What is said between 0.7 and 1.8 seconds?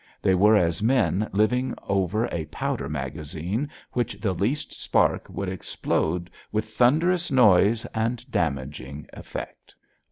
men living